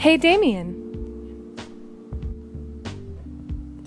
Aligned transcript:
Hey, 0.00 0.16
Damien. 0.16 1.58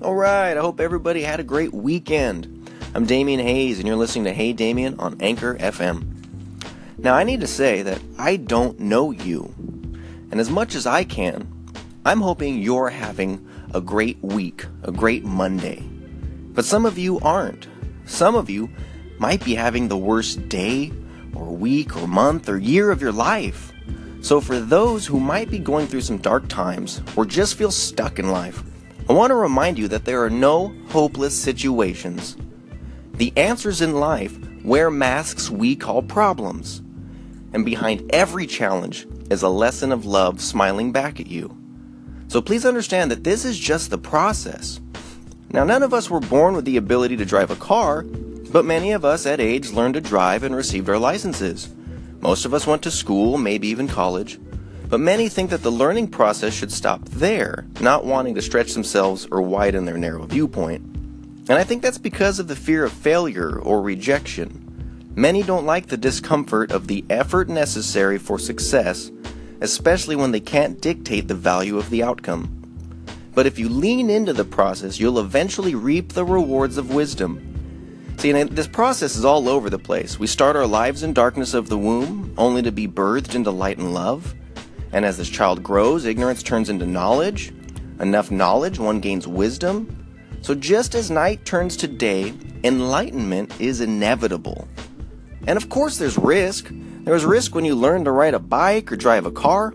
All 0.03 0.13
right, 0.13 0.55
I 0.55 0.59
hope 0.59 0.79
everybody 0.79 1.23
had 1.23 1.39
a 1.39 1.43
great 1.43 1.73
weekend. 1.73 2.69
I'm 2.93 3.07
Damien 3.07 3.39
Hayes, 3.39 3.79
and 3.79 3.87
you're 3.87 3.97
listening 3.97 4.25
to 4.25 4.31
Hey 4.31 4.53
Damien 4.53 4.99
on 4.99 5.19
Anchor 5.21 5.55
FM. 5.55 6.05
Now, 6.99 7.15
I 7.15 7.23
need 7.23 7.41
to 7.41 7.47
say 7.47 7.81
that 7.81 7.99
I 8.19 8.35
don't 8.35 8.79
know 8.79 9.09
you, 9.09 9.55
and 10.29 10.39
as 10.39 10.51
much 10.51 10.75
as 10.75 10.85
I 10.85 11.03
can, 11.03 11.51
I'm 12.05 12.21
hoping 12.21 12.61
you're 12.61 12.89
having 12.89 13.43
a 13.73 13.81
great 13.81 14.19
week, 14.21 14.67
a 14.83 14.91
great 14.91 15.25
Monday. 15.25 15.81
But 15.81 16.65
some 16.65 16.85
of 16.85 16.99
you 16.99 17.19
aren't. 17.21 17.67
Some 18.05 18.35
of 18.35 18.51
you 18.51 18.69
might 19.17 19.43
be 19.43 19.55
having 19.55 19.87
the 19.87 19.97
worst 19.97 20.47
day, 20.47 20.93
or 21.33 21.45
week, 21.45 21.97
or 21.97 22.07
month, 22.07 22.49
or 22.49 22.59
year 22.59 22.91
of 22.91 23.01
your 23.01 23.11
life. 23.11 23.73
So, 24.23 24.39
for 24.39 24.57
those 24.57 25.05
who 25.05 25.19
might 25.19 25.51
be 25.51 25.59
going 25.59 25.85
through 25.85 25.99
some 25.99 26.17
dark 26.17 26.47
times 26.47 27.01
or 27.17 27.25
just 27.25 27.55
feel 27.55 27.71
stuck 27.71 28.19
in 28.19 28.31
life, 28.31 28.63
I 29.09 29.11
want 29.11 29.31
to 29.31 29.35
remind 29.35 29.77
you 29.77 29.89
that 29.89 30.05
there 30.05 30.23
are 30.23 30.29
no 30.29 30.73
hopeless 30.87 31.37
situations. 31.37 32.37
The 33.15 33.33
answers 33.35 33.81
in 33.81 33.99
life 33.99 34.39
wear 34.63 34.89
masks 34.89 35.49
we 35.49 35.75
call 35.75 36.01
problems. 36.01 36.81
And 37.51 37.65
behind 37.65 38.09
every 38.13 38.47
challenge 38.47 39.05
is 39.29 39.43
a 39.43 39.49
lesson 39.49 39.91
of 39.91 40.05
love 40.05 40.39
smiling 40.39 40.93
back 40.93 41.19
at 41.19 41.27
you. 41.27 41.57
So 42.29 42.41
please 42.41 42.65
understand 42.65 43.11
that 43.11 43.25
this 43.25 43.43
is 43.43 43.59
just 43.59 43.89
the 43.89 43.97
process. 43.97 44.79
Now, 45.49 45.65
none 45.65 45.83
of 45.83 45.93
us 45.93 46.09
were 46.09 46.21
born 46.21 46.55
with 46.55 46.63
the 46.63 46.77
ability 46.77 47.17
to 47.17 47.25
drive 47.25 47.51
a 47.51 47.57
car, 47.57 48.03
but 48.03 48.63
many 48.63 48.93
of 48.93 49.03
us 49.03 49.25
at 49.25 49.41
age 49.41 49.71
learned 49.71 49.95
to 49.95 50.01
drive 50.01 50.43
and 50.43 50.55
received 50.55 50.87
our 50.87 50.97
licenses. 50.97 51.67
Most 52.23 52.45
of 52.45 52.53
us 52.53 52.65
went 52.65 52.81
to 52.83 52.89
school, 52.89 53.37
maybe 53.37 53.67
even 53.67 53.85
college, 53.85 54.39
but 54.87 55.01
many 55.01 55.27
think 55.27 55.49
that 55.49 55.61
the 55.61 55.69
learning 55.69 56.07
process 56.07 56.53
should 56.53 56.71
stop 56.71 57.03
there, 57.09 57.65
not 57.81 58.05
wanting 58.05 58.33
to 58.35 58.41
stretch 58.41 58.71
themselves 58.71 59.27
or 59.29 59.41
widen 59.41 59.83
their 59.83 59.97
narrow 59.97 60.23
viewpoint. 60.23 60.81
And 61.49 61.51
I 61.51 61.65
think 61.65 61.81
that's 61.81 61.97
because 61.97 62.39
of 62.39 62.47
the 62.47 62.55
fear 62.55 62.85
of 62.85 62.93
failure 62.93 63.59
or 63.59 63.81
rejection. 63.81 65.11
Many 65.17 65.43
don't 65.43 65.65
like 65.65 65.87
the 65.87 65.97
discomfort 65.97 66.71
of 66.71 66.87
the 66.87 67.03
effort 67.09 67.49
necessary 67.49 68.17
for 68.17 68.39
success, 68.39 69.11
especially 69.59 70.15
when 70.15 70.31
they 70.31 70.39
can't 70.39 70.79
dictate 70.79 71.27
the 71.27 71.35
value 71.35 71.77
of 71.77 71.89
the 71.89 72.03
outcome. 72.03 72.47
But 73.33 73.47
if 73.47 73.59
you 73.59 73.67
lean 73.67 74.09
into 74.09 74.31
the 74.31 74.45
process, 74.45 74.97
you'll 74.97 75.19
eventually 75.19 75.75
reap 75.75 76.13
the 76.13 76.23
rewards 76.23 76.77
of 76.77 76.95
wisdom. 76.95 77.52
See, 78.17 78.31
this 78.31 78.67
process 78.67 79.15
is 79.15 79.25
all 79.25 79.49
over 79.49 79.69
the 79.69 79.79
place. 79.79 80.17
We 80.17 80.27
start 80.27 80.55
our 80.55 80.65
lives 80.65 81.03
in 81.03 81.13
darkness 81.13 81.53
of 81.53 81.67
the 81.67 81.77
womb, 81.77 82.33
only 82.37 82.61
to 82.61 82.71
be 82.71 82.87
birthed 82.87 83.35
into 83.35 83.51
light 83.51 83.77
and 83.77 83.93
love. 83.93 84.33
And 84.93 85.03
as 85.03 85.17
this 85.17 85.29
child 85.29 85.61
grows, 85.61 86.05
ignorance 86.05 86.41
turns 86.41 86.69
into 86.69 86.85
knowledge. 86.85 87.51
Enough 87.99 88.31
knowledge, 88.31 88.79
one 88.79 88.99
gains 88.99 89.27
wisdom. 89.27 90.05
So 90.41 90.55
just 90.55 90.95
as 90.95 91.11
night 91.11 91.45
turns 91.45 91.75
to 91.77 91.87
day, 91.87 92.33
enlightenment 92.63 93.59
is 93.59 93.81
inevitable. 93.81 94.67
And 95.47 95.57
of 95.57 95.69
course, 95.69 95.97
there's 95.97 96.17
risk. 96.17 96.69
There's 96.71 97.25
risk 97.25 97.55
when 97.55 97.65
you 97.65 97.75
learn 97.75 98.05
to 98.05 98.11
ride 98.11 98.33
a 98.33 98.39
bike 98.39 98.91
or 98.91 98.95
drive 98.95 99.25
a 99.25 99.31
car. 99.31 99.73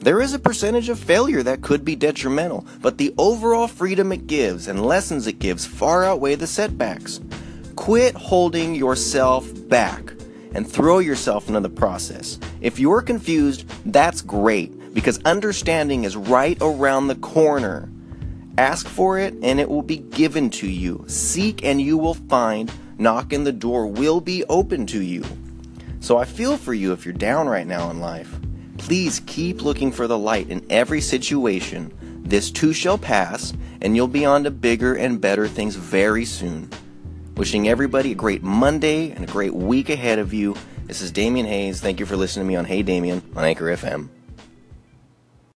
There 0.00 0.22
is 0.22 0.32
a 0.32 0.38
percentage 0.38 0.88
of 0.88 0.98
failure 0.98 1.42
that 1.42 1.60
could 1.60 1.84
be 1.84 1.94
detrimental, 1.94 2.66
but 2.80 2.96
the 2.96 3.14
overall 3.18 3.68
freedom 3.68 4.12
it 4.12 4.26
gives 4.26 4.66
and 4.66 4.86
lessons 4.86 5.26
it 5.26 5.38
gives 5.38 5.66
far 5.66 6.04
outweigh 6.04 6.36
the 6.36 6.46
setbacks. 6.46 7.20
Quit 7.80 8.14
holding 8.14 8.74
yourself 8.74 9.50
back 9.70 10.12
and 10.54 10.70
throw 10.70 10.98
yourself 10.98 11.48
into 11.48 11.60
the 11.60 11.70
process. 11.70 12.38
If 12.60 12.78
you're 12.78 13.00
confused, 13.00 13.66
that's 13.90 14.20
great 14.20 14.92
because 14.92 15.18
understanding 15.24 16.04
is 16.04 16.14
right 16.14 16.58
around 16.60 17.08
the 17.08 17.14
corner. 17.14 17.88
Ask 18.58 18.86
for 18.86 19.18
it 19.18 19.32
and 19.42 19.58
it 19.58 19.66
will 19.66 19.80
be 19.80 19.96
given 19.96 20.50
to 20.50 20.68
you. 20.68 21.06
Seek 21.08 21.64
and 21.64 21.80
you 21.80 21.96
will 21.96 22.12
find. 22.12 22.70
Knock 22.98 23.32
and 23.32 23.46
the 23.46 23.50
door 23.50 23.86
will 23.86 24.20
be 24.20 24.44
open 24.50 24.84
to 24.88 25.00
you. 25.00 25.24
So 26.00 26.18
I 26.18 26.26
feel 26.26 26.58
for 26.58 26.74
you 26.74 26.92
if 26.92 27.06
you're 27.06 27.14
down 27.14 27.48
right 27.48 27.66
now 27.66 27.90
in 27.90 27.98
life. 27.98 28.38
Please 28.76 29.22
keep 29.24 29.62
looking 29.62 29.90
for 29.90 30.06
the 30.06 30.18
light 30.18 30.50
in 30.50 30.66
every 30.68 31.00
situation. 31.00 31.94
This 32.26 32.50
too 32.50 32.74
shall 32.74 32.98
pass, 32.98 33.54
and 33.80 33.96
you'll 33.96 34.06
be 34.06 34.26
on 34.26 34.44
to 34.44 34.50
bigger 34.50 34.96
and 34.96 35.18
better 35.18 35.48
things 35.48 35.76
very 35.76 36.26
soon. 36.26 36.68
Wishing 37.36 37.68
everybody 37.68 38.12
a 38.12 38.14
great 38.14 38.42
Monday 38.42 39.12
and 39.12 39.24
a 39.24 39.32
great 39.32 39.54
week 39.54 39.88
ahead 39.88 40.18
of 40.18 40.34
you. 40.34 40.54
This 40.86 41.00
is 41.00 41.10
Damien 41.10 41.46
Hayes. 41.46 41.80
Thank 41.80 42.00
you 42.00 42.06
for 42.06 42.16
listening 42.16 42.46
to 42.46 42.48
me 42.48 42.56
on 42.56 42.64
Hey 42.64 42.82
Damien 42.82 43.22
on 43.34 43.44
Anchor 43.44 43.66
FM. 43.66 44.08